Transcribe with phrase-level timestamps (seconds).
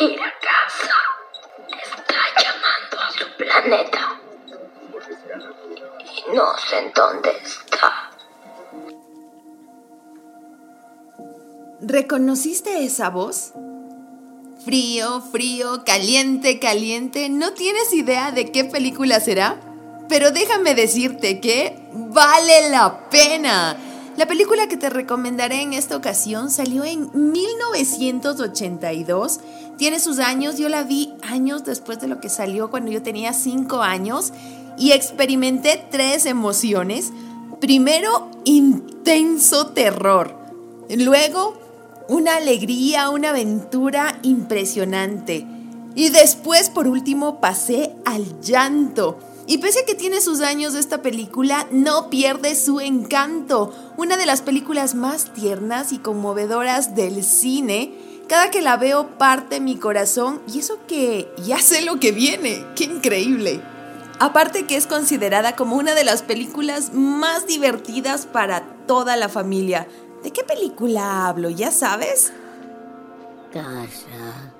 [0.00, 0.96] ir a casa.
[1.68, 4.20] Está llamando a su planeta.
[6.14, 8.10] Y no sé en dónde está.
[11.80, 13.52] ¿Reconociste esa voz?
[14.64, 17.28] Frío, frío, caliente, caliente.
[17.28, 19.60] ¿No tienes idea de qué película será?
[20.08, 23.76] Pero déjame decirte que vale la pena.
[24.16, 29.40] La película que te recomendaré en esta ocasión salió en 1982.
[29.76, 33.32] Tiene sus años, yo la vi años después de lo que salió cuando yo tenía
[33.32, 34.32] 5 años
[34.78, 37.12] y experimenté tres emociones.
[37.60, 40.34] Primero, intenso terror.
[40.88, 41.58] Luego,
[42.08, 45.46] una alegría, una aventura impresionante.
[45.94, 49.18] Y después, por último, pasé al llanto.
[49.46, 53.72] Y pese a que tiene sus años esta película, no pierde su encanto.
[53.96, 57.94] Una de las películas más tiernas y conmovedoras del cine.
[58.28, 62.64] Cada que la veo parte mi corazón y eso que ya sé lo que viene.
[62.74, 63.60] ¡Qué increíble!
[64.18, 69.86] Aparte que es considerada como una de las películas más divertidas para toda la familia.
[70.22, 71.50] ¿De qué película hablo?
[71.50, 72.32] ¿Ya sabes?
[73.52, 74.52] Casa.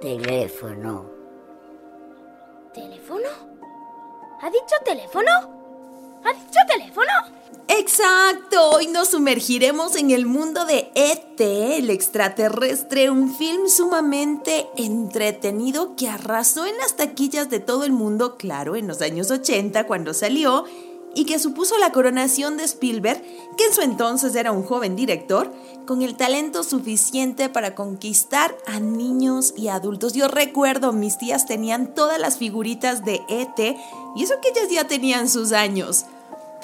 [0.00, 1.10] Teléfono.
[2.72, 3.28] ¿Teléfono?
[4.40, 5.63] ¿Ha dicho teléfono?
[6.24, 7.10] ¿Ha dicho teléfono?
[7.68, 15.96] Exacto, hoy nos sumergiremos en el mundo de ET, el extraterrestre, un film sumamente entretenido
[15.96, 20.14] que arrasó en las taquillas de todo el mundo, claro, en los años 80 cuando
[20.14, 20.64] salió,
[21.14, 23.22] y que supuso la coronación de Spielberg,
[23.56, 25.52] que en su entonces era un joven director,
[25.86, 30.12] con el talento suficiente para conquistar a niños y adultos.
[30.14, 33.76] Yo recuerdo, mis tías tenían todas las figuritas de ET,
[34.16, 36.06] y eso que ellas ya tenían sus años.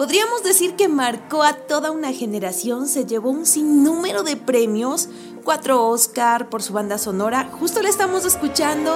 [0.00, 5.10] Podríamos decir que marcó a toda una generación, se llevó un sinnúmero de premios,
[5.44, 8.94] cuatro Oscar por su banda sonora, justo la estamos escuchando.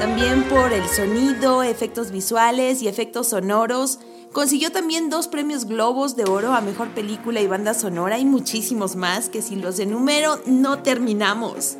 [0.00, 4.00] También por el sonido, efectos visuales y efectos sonoros.
[4.32, 8.96] Consiguió también dos premios Globos de Oro a Mejor Película y Banda Sonora y muchísimos
[8.96, 11.76] más que si los enumero no terminamos.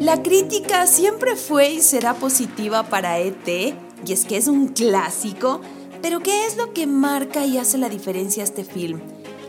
[0.00, 5.60] La crítica siempre fue y será positiva para ET, y es que es un clásico,
[6.00, 8.98] pero ¿qué es lo que marca y hace la diferencia a este film?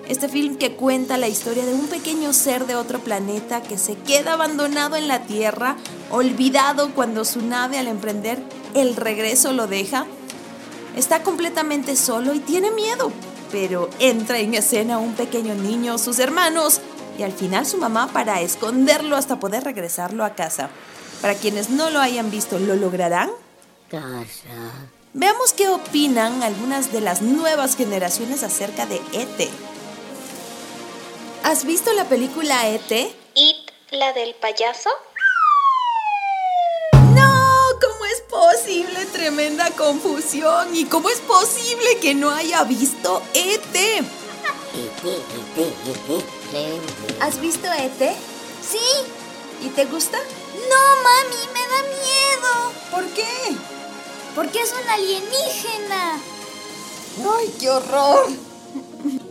[0.10, 3.96] Este film que cuenta la historia de un pequeño ser de otro planeta que se
[3.96, 5.78] queda abandonado en la Tierra,
[6.10, 10.06] olvidado cuando su nave al emprender el regreso lo deja.
[10.98, 13.14] Está completamente solo y tiene miedo,
[13.54, 16.82] pero entra en escena un pequeño niño, sus hermanos,
[17.22, 20.72] y al final su mamá para esconderlo hasta poder regresarlo a casa.
[21.22, 23.30] Para quienes no lo hayan visto, ¿lo lograrán?
[23.92, 24.72] Casa.
[25.14, 29.50] Veamos qué opinan algunas de las nuevas generaciones acerca de ET.
[31.44, 32.92] ¿Has visto la película ET?
[32.92, 34.90] ¿It, la del payaso?
[37.14, 39.06] No, ¿cómo es posible?
[39.14, 40.76] Tremenda confusión.
[40.76, 44.06] ¿Y cómo es posible que no haya visto ET?
[47.20, 48.16] ¿Has visto ET?
[48.62, 48.80] Sí.
[49.64, 50.18] ¿Y te gusta?
[50.18, 52.72] No, mami, me da miedo.
[52.90, 53.56] ¿Por qué?
[54.36, 56.20] Porque es un alienígena.
[57.38, 58.28] ¡Ay, qué horror!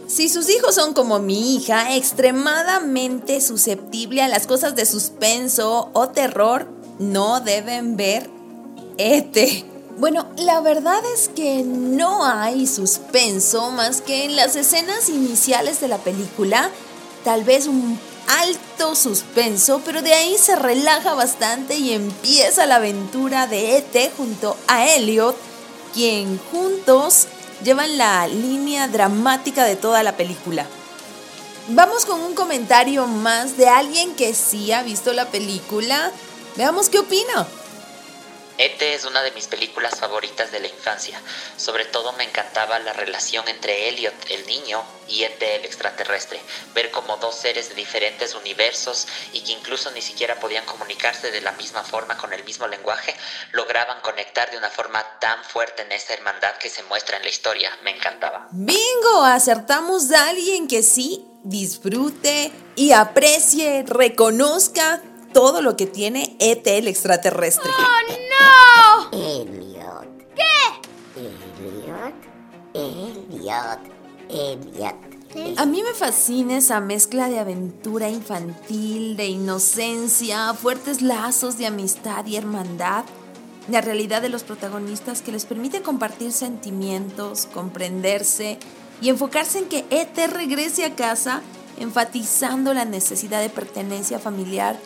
[0.06, 6.08] Si sus hijos son como mi hija, extremadamente susceptible a las cosas de suspenso o
[6.08, 6.68] terror,
[6.98, 8.28] no deben ver
[8.98, 9.36] ET.
[10.00, 15.88] Bueno, la verdad es que no hay suspenso más que en las escenas iniciales de
[15.88, 16.71] la película,
[17.22, 23.47] tal vez un alto suspenso, pero de ahí se relaja bastante y empieza la aventura
[23.47, 25.37] de ET junto a Elliot,
[25.93, 27.27] quien juntos
[27.62, 30.65] llevan la línea dramática de toda la película.
[31.69, 36.11] Vamos con un comentario más de alguien que sí ha visto la película.
[36.56, 37.47] Veamos qué opina.
[38.60, 41.19] ET es una de mis películas favoritas de la infancia.
[41.56, 46.38] Sobre todo me encantaba la relación entre Elliot, el niño, y ET, el extraterrestre.
[46.75, 51.40] Ver como dos seres de diferentes universos y que incluso ni siquiera podían comunicarse de
[51.40, 53.17] la misma forma con el mismo lenguaje,
[53.52, 57.31] lograban conectar de una forma tan fuerte en esa hermandad que se muestra en la
[57.31, 57.70] historia.
[57.82, 58.46] Me encantaba.
[58.50, 65.00] Bingo, acertamos a alguien que sí disfrute y aprecie, reconozca
[65.32, 67.70] todo lo que tiene ET, el extraterrestre.
[67.70, 68.30] ¡Oh, no!
[69.40, 70.08] Elliot.
[70.37, 71.20] ¿Qué?
[71.20, 72.14] Elliot.
[72.75, 73.81] Elliot.
[74.28, 75.10] Elliot.
[75.56, 82.26] A mí me fascina esa mezcla de aventura infantil, de inocencia, fuertes lazos de amistad
[82.26, 83.04] y hermandad,
[83.69, 88.58] la realidad de los protagonistas que les permite compartir sentimientos, comprenderse
[89.00, 91.43] y enfocarse en que ET regrese a casa
[91.78, 94.78] enfatizando la necesidad de pertenencia familiar.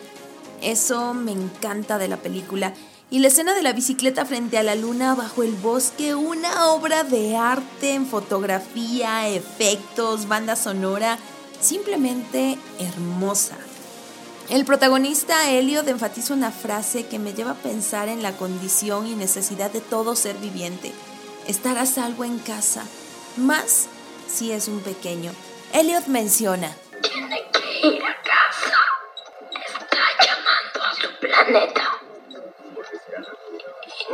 [0.61, 2.73] Eso me encanta de la película.
[3.15, 7.05] Y la escena de la bicicleta frente a la luna bajo el bosque, una obra
[7.05, 11.17] de arte en fotografía, efectos, banda sonora,
[11.61, 13.55] simplemente hermosa.
[14.49, 19.15] El protagonista Elliot enfatiza una frase que me lleva a pensar en la condición y
[19.15, 20.91] necesidad de todo ser viviente,
[21.47, 22.83] estar a salvo en casa,
[23.37, 23.87] más
[24.27, 25.31] si es un pequeño.
[25.71, 26.75] Elliot menciona,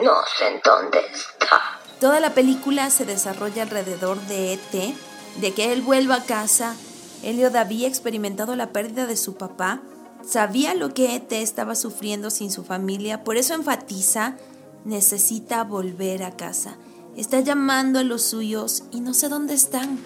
[0.03, 1.79] no sé en dónde está.
[1.99, 4.95] Toda la película se desarrolla alrededor de ET,
[5.39, 6.75] de que él vuelva a casa.
[7.23, 9.81] Elliot había experimentado la pérdida de su papá,
[10.27, 14.37] sabía lo que ET estaba sufriendo sin su familia, por eso enfatiza,
[14.83, 16.77] necesita volver a casa.
[17.15, 19.99] Está llamando a los suyos y no sé dónde están.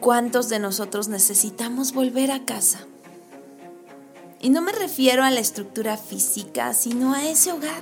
[0.00, 2.80] ¿Cuántos de nosotros necesitamos volver a casa?
[4.40, 7.80] Y no me refiero a la estructura física, sino a ese hogar,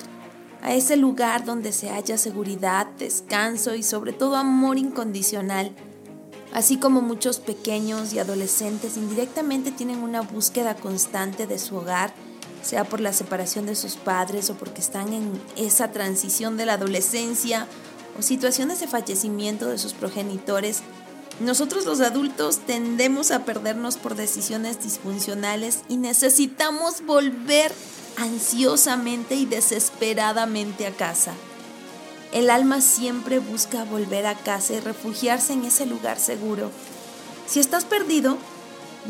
[0.62, 5.74] a ese lugar donde se halla seguridad, descanso y sobre todo amor incondicional.
[6.52, 12.12] Así como muchos pequeños y adolescentes indirectamente tienen una búsqueda constante de su hogar,
[12.62, 16.74] sea por la separación de sus padres o porque están en esa transición de la
[16.74, 17.66] adolescencia
[18.18, 20.82] o situaciones de fallecimiento de sus progenitores,
[21.40, 27.72] nosotros los adultos tendemos a perdernos por decisiones disfuncionales y necesitamos volver
[28.18, 31.32] ansiosamente y desesperadamente a casa.
[32.32, 36.70] El alma siempre busca volver a casa y refugiarse en ese lugar seguro.
[37.46, 38.36] Si estás perdido,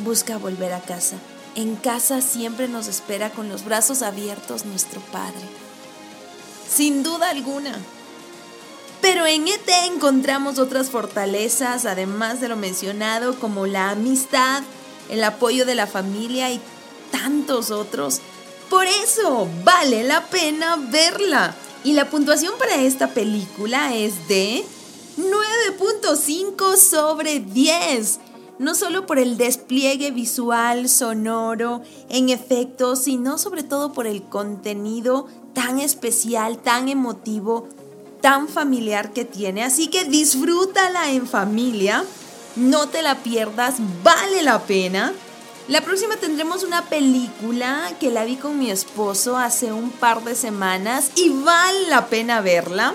[0.04, 1.16] busca volver a casa.
[1.56, 5.40] En casa siempre nos espera con los brazos abiertos nuestro Padre.
[6.70, 7.76] Sin duda alguna.
[9.00, 14.62] Pero en ET encontramos otras fortalezas, además de lo mencionado, como la amistad,
[15.08, 16.60] el apoyo de la familia y
[17.10, 18.20] tantos otros.
[18.70, 21.54] Por eso vale la pena verla.
[21.84, 24.64] Y la puntuación para esta película es de
[25.16, 28.20] 9.5 sobre 10.
[28.58, 35.28] No solo por el despliegue visual, sonoro, en efectos, sino sobre todo por el contenido
[35.54, 37.68] tan especial, tan emotivo,
[38.20, 39.64] tan familiar que tiene.
[39.64, 42.04] Así que disfrútala en familia.
[42.56, 45.14] No te la pierdas, vale la pena.
[45.68, 50.34] La próxima tendremos una película que la vi con mi esposo hace un par de
[50.34, 52.94] semanas y vale la pena verla.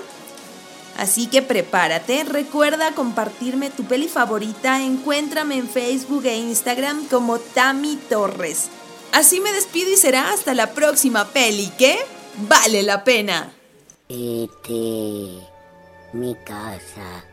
[0.98, 7.96] Así que prepárate, recuerda compartirme tu peli favorita, encuéntrame en Facebook e Instagram como Tami
[8.10, 8.70] Torres.
[9.12, 12.00] Así me despido y será hasta la próxima peli que
[12.48, 13.54] vale la pena.
[14.10, 14.74] E.T.
[16.14, 17.33] Mi casa.